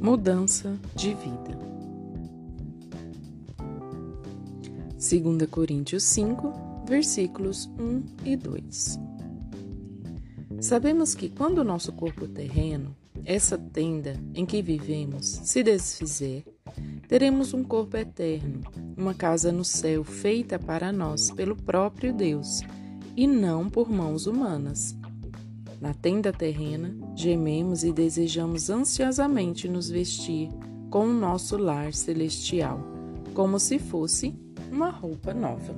Mudança 0.00 0.78
de 0.94 1.14
vida. 1.14 1.58
2 4.94 5.48
Coríntios 5.50 6.04
5, 6.04 6.84
versículos 6.86 7.70
1 7.78 8.02
e 8.24 8.36
2. 8.36 8.98
Sabemos 10.60 11.14
que 11.14 11.28
quando 11.28 11.58
o 11.58 11.64
nosso 11.64 11.92
corpo 11.92 12.28
terreno, 12.28 12.96
essa 13.24 13.58
tenda 13.58 14.18
em 14.34 14.46
que 14.46 14.62
vivemos, 14.62 15.26
se 15.26 15.62
desfizer, 15.62 16.44
teremos 17.08 17.52
um 17.52 17.64
corpo 17.64 17.96
eterno, 17.96 18.60
uma 18.96 19.14
casa 19.14 19.50
no 19.50 19.64
céu 19.64 20.04
feita 20.04 20.58
para 20.58 20.92
nós 20.92 21.30
pelo 21.30 21.56
próprio 21.56 22.12
Deus 22.12 22.60
e 23.16 23.26
não 23.26 23.68
por 23.68 23.90
mãos 23.90 24.26
humanas. 24.26 24.96
Na 25.80 25.92
tenda 25.92 26.32
terrena, 26.32 26.96
gememos 27.14 27.84
e 27.84 27.92
desejamos 27.92 28.70
ansiosamente 28.70 29.68
nos 29.68 29.90
vestir 29.90 30.48
com 30.90 31.06
o 31.06 31.12
nosso 31.12 31.58
lar 31.58 31.92
celestial, 31.92 32.80
como 33.34 33.58
se 33.58 33.78
fosse 33.78 34.34
uma 34.72 34.88
roupa 34.88 35.34
nova. 35.34 35.74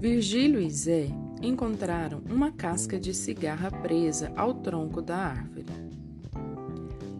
Virgílio 0.00 0.60
e 0.60 0.70
Zé 0.70 1.06
encontraram 1.42 2.22
uma 2.28 2.50
casca 2.50 2.98
de 2.98 3.14
cigarra 3.14 3.70
presa 3.70 4.32
ao 4.34 4.54
tronco 4.54 5.02
da 5.02 5.16
árvore. 5.16 5.66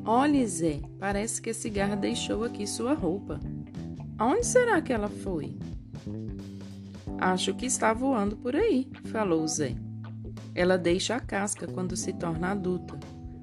Olhe, 0.05 0.45
Zé, 0.47 0.81
parece 0.99 1.41
que 1.41 1.51
a 1.51 1.55
cigarra 1.55 1.95
deixou 1.95 2.43
aqui 2.43 2.67
sua 2.67 2.93
roupa. 2.93 3.39
Aonde 4.19 4.47
será 4.47 4.81
que 4.83 4.93
ela 4.93 5.09
foi? 5.09 5.57
Acho 7.19 7.55
que 7.55 7.67
está 7.67 7.93
voando 7.93 8.37
por 8.37 8.57
aí, 8.57 8.89
falou 9.05 9.47
Zé. 9.47 9.75
Ela 10.55 10.77
deixa 10.77 11.17
a 11.17 11.21
casca 11.21 11.67
quando 11.67 11.97
se 11.97 12.13
torna 12.13 12.51
adulta. 12.51 12.99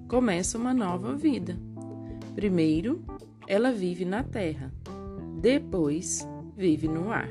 Começa 0.07 0.57
uma 0.57 0.73
nova 0.73 1.16
vida. 1.16 1.57
Primeiro, 2.35 3.03
ela 3.47 3.71
vive 3.71 4.05
na 4.05 4.23
terra. 4.23 4.71
Depois, 5.41 6.27
vive 6.55 6.88
no 6.88 7.11
ar. 7.11 7.29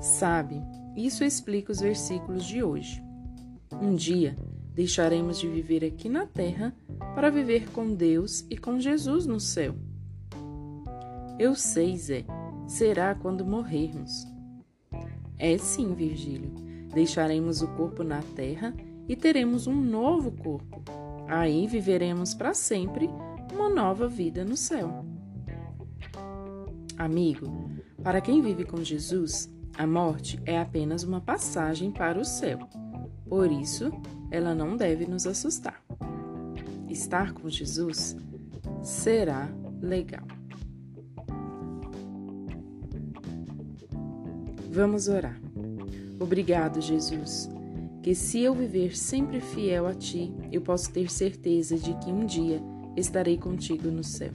Sabe, 0.00 0.62
isso 0.96 1.24
explica 1.24 1.72
os 1.72 1.80
versículos 1.80 2.44
de 2.44 2.62
hoje. 2.62 3.02
Um 3.80 3.94
dia, 3.94 4.36
deixaremos 4.74 5.38
de 5.38 5.48
viver 5.48 5.84
aqui 5.84 6.08
na 6.08 6.26
terra 6.26 6.74
para 7.14 7.30
viver 7.30 7.68
com 7.70 7.94
Deus 7.94 8.46
e 8.50 8.56
com 8.56 8.80
Jesus 8.80 9.26
no 9.26 9.38
céu. 9.38 9.74
Eu 11.38 11.54
sei, 11.54 11.96
Zé, 11.96 12.24
será 12.72 13.14
quando 13.14 13.44
morrermos. 13.44 14.26
É 15.38 15.58
sim, 15.58 15.94
Virgílio. 15.94 16.50
Deixaremos 16.92 17.60
o 17.60 17.68
corpo 17.68 18.02
na 18.02 18.22
terra 18.34 18.74
e 19.06 19.14
teremos 19.14 19.66
um 19.66 19.74
novo 19.74 20.32
corpo. 20.32 20.82
Aí 21.28 21.66
viveremos 21.66 22.32
para 22.32 22.54
sempre 22.54 23.10
uma 23.52 23.68
nova 23.68 24.08
vida 24.08 24.42
no 24.42 24.56
céu. 24.56 25.04
Amigo, 26.96 27.46
para 28.02 28.22
quem 28.22 28.40
vive 28.40 28.64
com 28.64 28.82
Jesus, 28.82 29.52
a 29.76 29.86
morte 29.86 30.40
é 30.46 30.58
apenas 30.58 31.02
uma 31.02 31.20
passagem 31.20 31.90
para 31.90 32.18
o 32.18 32.24
céu. 32.24 32.58
Por 33.28 33.52
isso, 33.52 33.90
ela 34.30 34.54
não 34.54 34.76
deve 34.78 35.06
nos 35.06 35.26
assustar. 35.26 35.82
Estar 36.88 37.32
com 37.34 37.50
Jesus 37.50 38.16
será 38.82 39.48
legal. 39.80 40.41
Vamos 44.72 45.06
orar. 45.06 45.38
Obrigado, 46.18 46.80
Jesus, 46.80 47.46
que 48.02 48.14
se 48.14 48.40
eu 48.40 48.54
viver 48.54 48.96
sempre 48.96 49.38
fiel 49.38 49.86
a 49.86 49.92
Ti, 49.92 50.32
eu 50.50 50.62
posso 50.62 50.90
ter 50.90 51.10
certeza 51.10 51.76
de 51.76 51.92
que 51.98 52.10
um 52.10 52.24
dia 52.24 52.58
estarei 52.96 53.36
contigo 53.36 53.90
no 53.90 54.02
céu. 54.02 54.32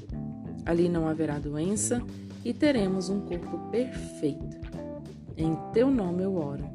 Ali 0.63 0.89
não 0.89 1.07
haverá 1.07 1.39
doença 1.39 2.03
e 2.45 2.53
teremos 2.53 3.09
um 3.09 3.21
corpo 3.21 3.57
perfeito. 3.71 4.57
Em 5.35 5.55
Teu 5.73 5.89
nome 5.89 6.21
eu 6.21 6.35
oro. 6.35 6.65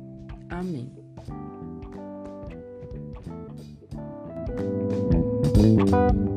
Amém. 0.50 0.90
Música 5.92 6.31